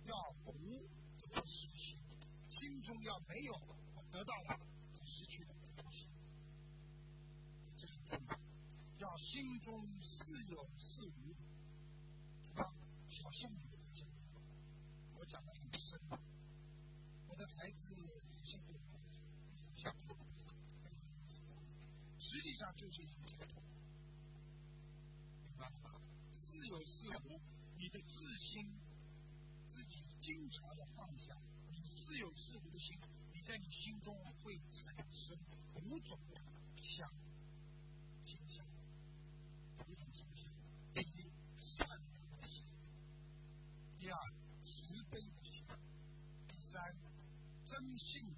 [0.09, 0.51] 要无
[1.16, 1.97] 就失去，
[2.51, 3.55] 心中要没有，
[3.94, 4.59] 我得到了
[5.05, 5.47] 失去，
[7.76, 8.09] 这是？
[8.99, 11.32] 要心中似有似无，
[12.49, 12.74] 对吧？
[13.22, 13.61] 好像有，
[15.14, 16.01] 我讲的很深，
[17.28, 18.26] 我的孩子。
[22.29, 23.22] 实际上就是一种，
[25.45, 26.01] 明白了？
[26.33, 27.41] 似有似无，
[27.79, 28.68] 你的自心，
[29.70, 31.37] 自己经常的放下，
[31.70, 32.99] 你的似有似无的心，
[33.33, 34.12] 你在你心中
[34.43, 35.39] 会产生
[35.74, 36.18] 五种
[36.83, 37.09] 想，
[38.49, 38.66] 象，
[40.95, 42.66] 第一，善良的心；
[44.01, 44.18] 第二，
[44.64, 45.64] 慈悲的心；
[46.49, 46.93] 第三，
[47.66, 48.36] 真性。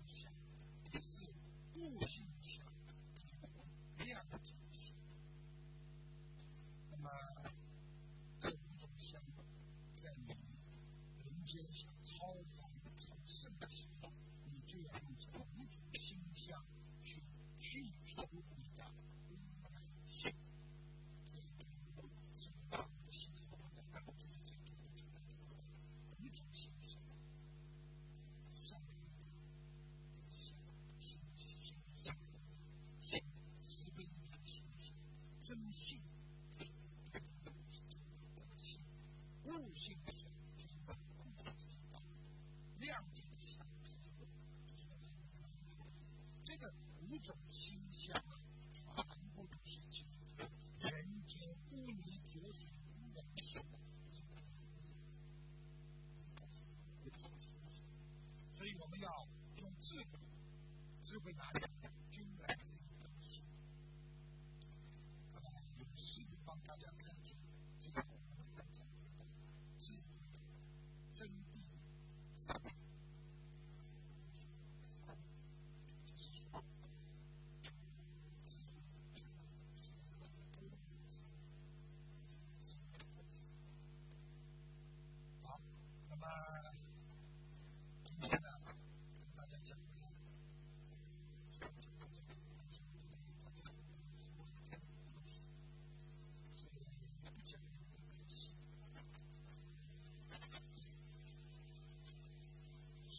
[61.19, 61.68] everybody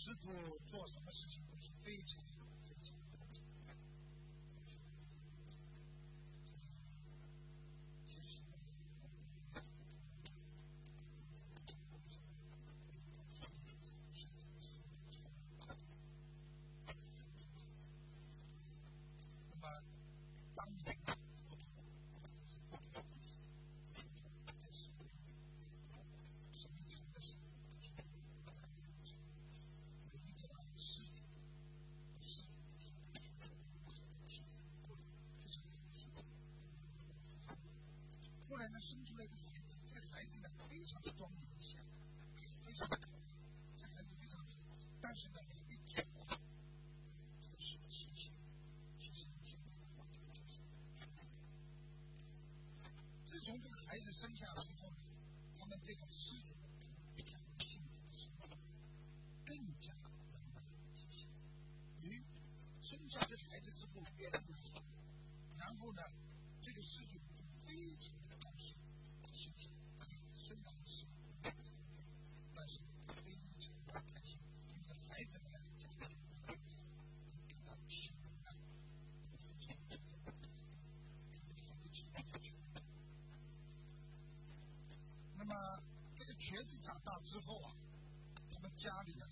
[0.10, 0.32] 师傅
[0.72, 1.49] 做什么事情？
[54.20, 54.79] Sandcastle
[85.50, 85.84] 那么
[86.16, 87.74] 这个瘸子长大之后啊
[88.54, 89.26] 他们家里啊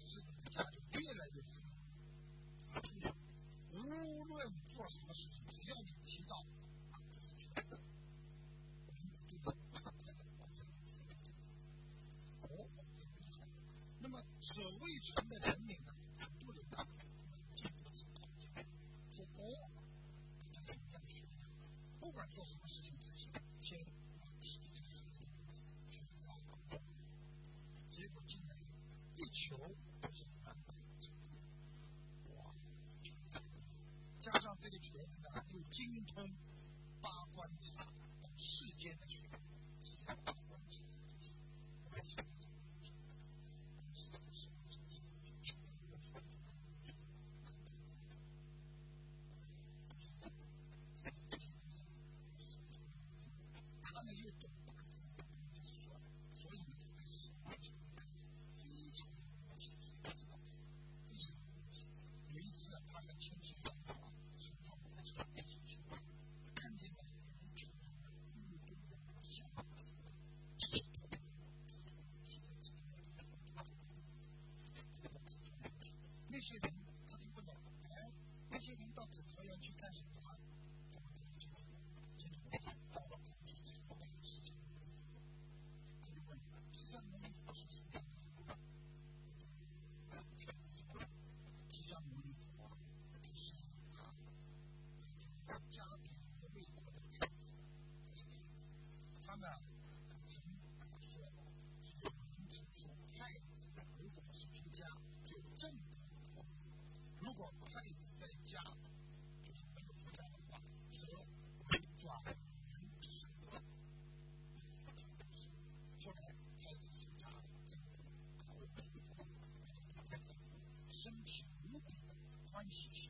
[122.68, 123.10] 关系心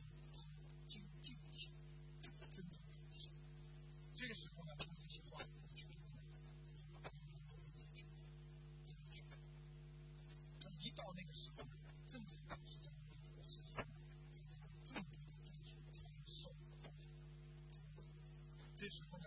[0.86, 1.02] 进
[1.50, 1.68] 心，
[2.22, 2.78] 这个真正。
[4.14, 5.84] 这个时候呢，他这些话就
[10.60, 11.64] 他一到那个时候，
[12.06, 12.88] 正在当时的
[13.34, 13.84] 我是奋
[14.94, 15.02] 力的
[15.42, 16.54] 在去传。
[18.76, 19.26] 这时候呢，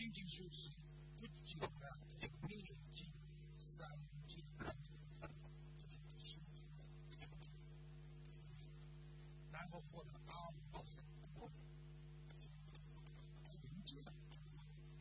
[0.00, 0.70] 仅仅是指
[1.18, 1.82] 不简单
[2.18, 2.26] 的
[3.76, 3.86] 三。
[9.52, 11.04] 然后获得阿姆斯，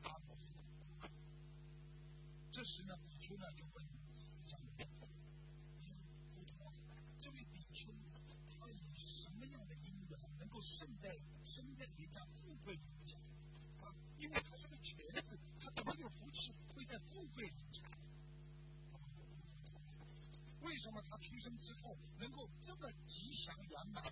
[0.03, 0.27] 阿斯。
[2.51, 3.87] 这时呢，比丘呢就问，
[7.21, 7.89] 这位比丘，
[8.59, 12.21] 他以什么样的因缘能够生在生在一张
[14.81, 17.53] 瘸子他怎么有福气会在富贵里？
[20.61, 24.03] 为什么他出生之后能够这么吉祥圆满？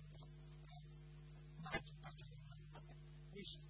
[1.62, 1.92] 那就
[3.34, 3.64] 为什么？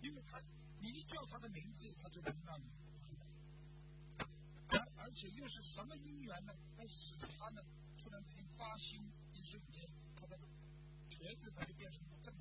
[0.00, 0.40] 因为他
[0.80, 2.62] 你一叫他的名字他就能，
[4.68, 6.54] 而而且又是什么因缘呢？
[6.78, 7.62] 来，使得他呢
[7.98, 9.00] 突然之间发心
[9.34, 10.38] 一瞬间，他的
[11.10, 12.40] 瘸子他就变成了常么。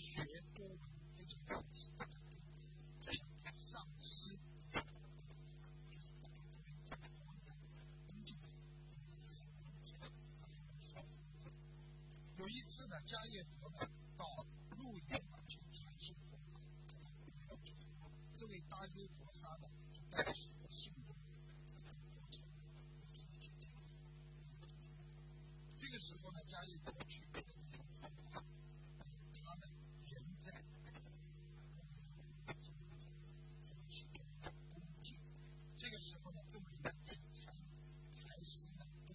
[0.00, 0.78] 学多闻，
[1.16, 1.90] 非常高级，
[3.54, 4.38] 上师。
[12.38, 13.78] 有一次呢，迦叶佛呢
[14.16, 14.24] 到
[14.78, 15.04] 鹿野
[15.46, 16.58] 去传授佛法，
[18.36, 21.14] 这位大优婆萨呢就带着许多信众，
[25.78, 28.42] 这个时候呢，迦叶佛去别的地方传法，
[29.34, 29.66] 他呢
[30.06, 30.50] 人在
[34.72, 35.14] 恭敬，
[35.76, 36.90] 这个时候呢，众人呢
[37.34, 37.52] 才
[38.14, 39.14] 才师呢不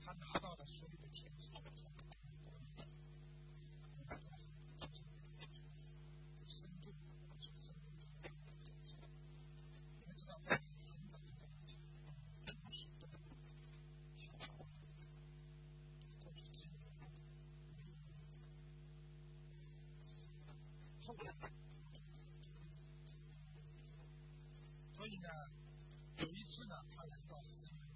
[0.00, 1.60] 他拿到了所有的钱之后，
[6.46, 6.94] 深度，
[7.58, 7.82] 深度。
[9.98, 13.08] 你们知道，在成长的过程中，不是都
[14.16, 14.64] 小时候
[16.22, 16.74] 过去只有
[21.02, 21.34] 后来，所
[25.06, 25.28] 以呢，
[26.18, 27.88] 有一次呢，他来到深圳，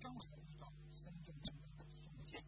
[0.00, 2.44] 刚好遇到深圳城的宋建，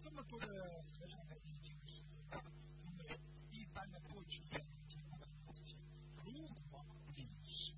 [0.00, 2.40] 这么多的和尚来念经的时候，
[2.84, 3.20] 因为
[3.52, 5.78] 一般的过去在念经的之前，
[6.24, 6.32] 如
[6.70, 6.84] 果
[7.14, 7.74] 你是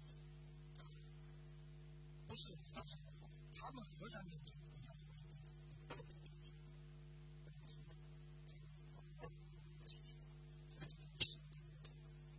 [2.29, 2.99] 不是和尚，
[3.55, 4.95] 他们和尚的不要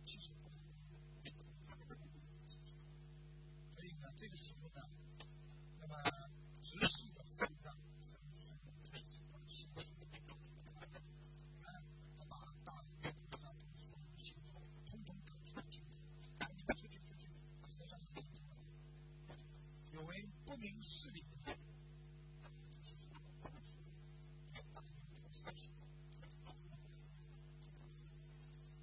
[0.06, 0.54] 其实不好。
[3.74, 4.80] 所以呢，这个时候呢，
[5.80, 5.94] 那么
[6.62, 8.98] 直系的肾脏、肾肾就是这个
[9.48, 9.82] 器官，
[11.64, 11.66] 啊，
[12.18, 12.72] 他把大
[13.02, 14.60] 约菩萨的所有星座
[14.90, 15.82] 通通搞出来听，
[16.38, 17.28] 啊，你们出去出去，
[17.62, 18.54] 和尚可以听的。
[19.92, 20.02] 有
[20.54, 21.24] 不明事理，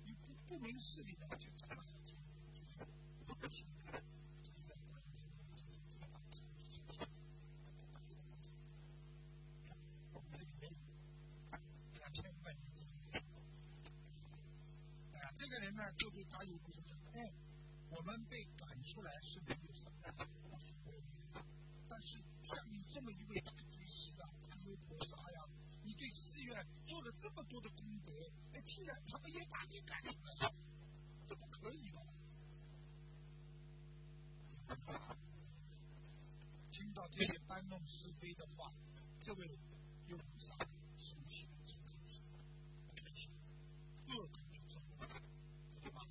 [0.04, 2.18] 你不不明事理的就怎么好听？
[3.26, 4.02] 就不听他。
[10.12, 10.74] 我们这里面
[11.94, 12.86] 两千五百年前，
[15.14, 16.84] 哎呀，这个人呢，就对他有不说，
[17.14, 17.32] 哎，
[17.92, 19.40] 我们被赶出来是
[27.22, 28.12] 这么多的功德，
[28.54, 30.56] 哎，居然他们也把你赶出来了，
[31.30, 32.02] 这不可以的。
[36.72, 38.74] 听到这些搬弄是非的话，
[39.20, 39.48] 这位
[40.08, 40.56] 优菩萨
[40.98, 42.20] 心血清净，
[42.88, 43.30] 不开心，
[44.08, 45.22] 恶口就走了，
[45.80, 46.02] 对吧？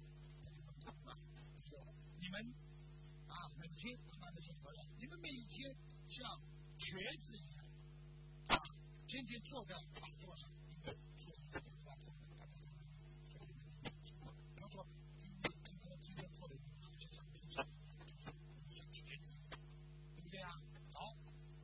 [1.65, 1.77] 说
[2.21, 2.55] 你们
[3.27, 5.75] 啊，每天他妈那些和尚，你们每天
[6.07, 6.41] 像
[6.79, 7.65] 瘸子一样
[8.47, 8.63] 啊，
[9.09, 12.39] 天天坐在法座上，因为坐在法座上，
[13.83, 14.87] 大家知道，他说，
[15.23, 17.57] 因为今天今天坐的好像像没劲，
[18.71, 19.37] 像瘸子，
[20.15, 20.51] 对不对啊？
[20.93, 21.15] 好，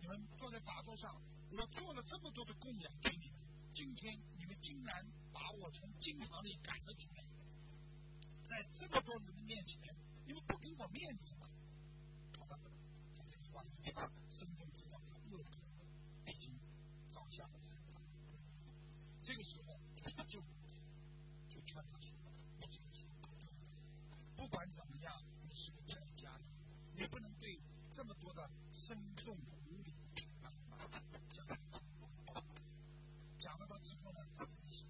[0.00, 1.20] 你们坐在法座上，
[1.52, 3.38] 我做了这么多的供养给你们，
[3.74, 7.24] 今天你们竟然把我从经堂里赶了出来，
[8.48, 9.94] 在这么多人的面前，
[10.26, 11.48] 你们不给我面子吗？
[12.38, 12.58] 好吧，
[13.16, 15.58] 他这句话一发，生动知道他恶毒
[16.26, 16.52] 已经
[17.12, 17.52] 造下了。
[19.24, 20.40] 这个时候他就
[21.48, 22.16] 就劝他说
[24.36, 26.46] ：“不，管怎么样，你是个在家人，
[26.94, 27.58] 你不能对
[27.92, 29.65] 这么多的僧众无礼啊！”
[33.38, 34.20] 讲了这，之后呢？
[34.36, 34.86] 他自己想，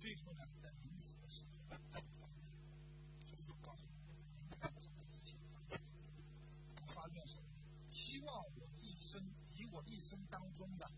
[0.00, 1.76] 最后呢，在临死的时候，他
[3.62, 3.82] 告诉，
[7.26, 7.42] 说，
[7.92, 9.22] 希望我一生，
[9.56, 10.90] 以我一生当中的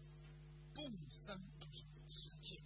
[0.74, 1.40] 共生，
[2.08, 2.60] 实是。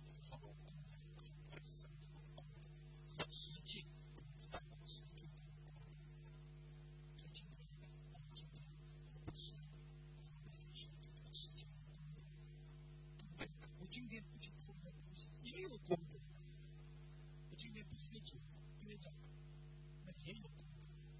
[20.26, 20.56] 也有功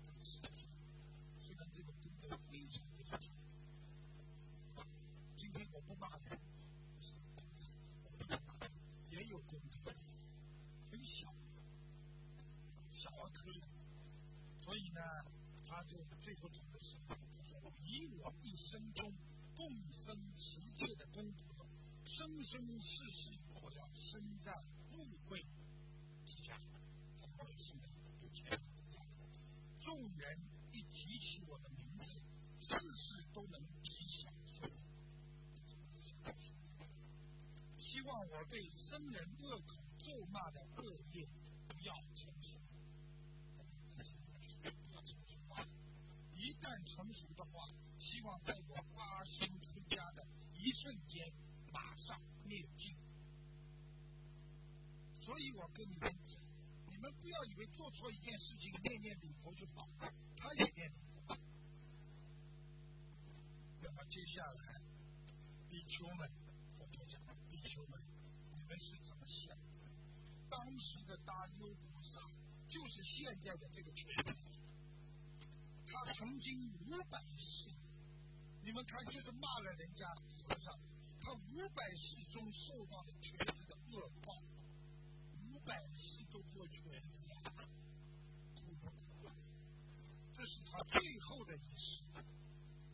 [0.02, 0.10] 德。
[1.38, 3.30] 虽然这个功德非常非常小，
[5.36, 6.36] 今天我不骂人，
[9.08, 9.94] 也有功德，
[10.90, 11.32] 很小，
[12.90, 13.52] 小儿科。
[14.60, 15.00] 所以呢，
[15.64, 16.96] 他就最后讲的是，
[17.84, 19.14] 以我一生中
[19.54, 21.44] 共生奇界的功德。
[22.08, 24.52] 生生世世，我要生在
[24.90, 25.44] 富贵
[26.24, 26.58] 之家，
[27.36, 27.88] 我要生在
[28.22, 28.58] 有钱
[29.86, 30.40] 众人
[30.72, 32.04] 一提起我的名字，
[32.58, 34.34] 事事都能吉祥。
[37.78, 41.28] 希望我对生人恶口咒骂的恶业
[41.84, 42.58] 要成熟，
[44.64, 45.40] 要成熟。
[46.34, 47.68] 一旦成熟的话，
[48.00, 50.26] 希望在我发心出家的
[50.56, 51.32] 一瞬间。
[51.72, 52.96] 马上灭尽，
[55.20, 56.40] 所以我跟你们讲，
[57.06, 59.88] 们不要以为做错一件事情念念礼佛就好，
[60.36, 61.38] 他也念礼佛。
[63.80, 64.82] 那么接下来，
[65.68, 66.28] 比丘们，
[66.78, 68.02] 我多讲，比丘们，
[68.54, 69.86] 你们是怎么想的？
[70.50, 72.18] 当时的大优菩萨
[72.66, 74.34] 就是现在的这个权子，
[75.86, 77.70] 他曾经五百世，
[78.64, 80.08] 你们看就是骂了人家
[80.42, 80.74] 和尚。
[81.20, 84.34] 他五百世中受到的瘸子的恶报，
[85.46, 86.24] 五百世
[86.56, 87.52] 做瘸子呀，
[88.54, 89.28] 苦不苦？
[90.34, 92.02] 这是他最后的一世，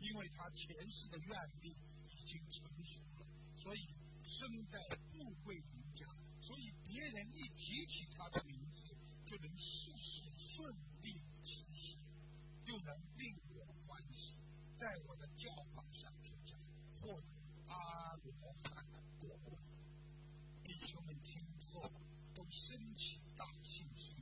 [0.01, 1.31] 因为他前世的愿
[1.61, 1.71] 力
[2.11, 3.27] 已经成熟了，
[3.63, 3.95] 所以
[4.25, 4.81] 生在
[5.13, 6.05] 富贵人家，
[6.41, 10.23] 所以别人一提起他的名字，就能事事
[10.57, 12.01] 顺利吉祥，
[12.67, 14.35] 又能令我欢喜，
[14.77, 16.57] 在我的教法上出家，
[17.01, 17.29] 获得。
[17.69, 18.33] 阿罗
[18.65, 18.85] 汉
[19.21, 19.57] 果，
[20.65, 21.89] 弟兄们听后
[22.53, 24.15] 升起大信心，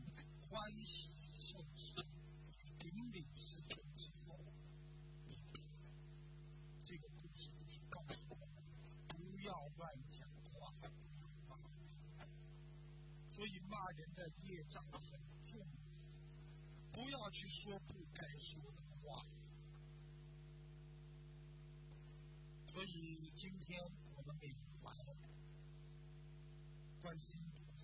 [0.48, 2.00] 欢喜受持，
[2.78, 4.38] 顶礼师尊之后，
[6.84, 8.48] 这个故事就是告诉我们，
[9.08, 10.72] 不要乱讲话，
[13.32, 15.66] 所以骂人的业障很重，
[16.92, 19.26] 不要去说不该说的话。
[22.68, 23.82] 所以今天
[24.14, 24.94] 我们每晚
[27.02, 27.40] 关心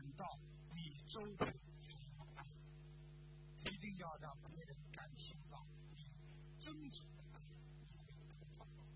[0.00, 0.24] 感到
[0.74, 2.42] 你周围有爱，
[3.70, 5.62] 一定要让别人感受到。
[6.58, 7.38] 真诚的爱，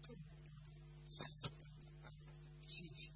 [0.01, 0.17] 更
[2.67, 3.13] 谢谢。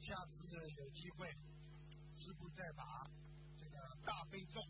[0.00, 1.30] 下次有机会，
[2.16, 3.08] 师傅再把
[3.56, 4.60] 这个大悲咒，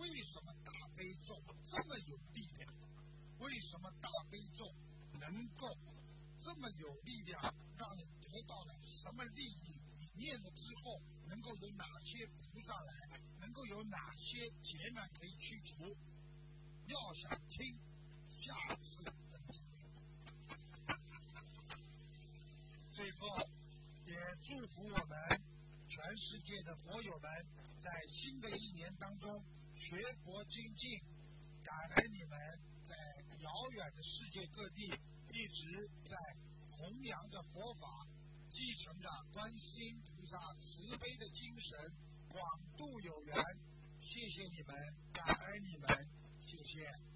[0.00, 2.74] 为什么大悲咒这么有力量？
[3.38, 4.64] 为什么大悲咒
[5.30, 5.68] 能够
[6.40, 7.40] 这么有力量，
[7.76, 9.78] 让你得到了什么利益？
[10.14, 13.20] 念了之后，能够有哪些菩萨来？
[13.40, 15.96] 能够有哪些劫难可以去除？
[16.86, 17.78] 要想听，
[18.28, 19.04] 下次。
[22.92, 23.48] 最后，
[24.04, 25.18] 也祝福我们
[25.88, 27.30] 全世界的佛友们，
[27.80, 29.42] 在新的一年当中
[29.76, 31.00] 学佛精进，
[31.64, 32.38] 感恩你们
[32.86, 32.94] 在
[33.40, 34.92] 遥远的世界各地
[35.32, 36.16] 一直在
[36.68, 38.06] 弘扬着佛法。
[38.54, 41.90] 继承着观心菩萨慈悲的精神，
[42.28, 42.38] 广
[42.76, 43.34] 度有缘，
[44.02, 44.76] 谢谢你们，
[45.10, 45.88] 感恩你们，
[46.44, 47.11] 谢谢。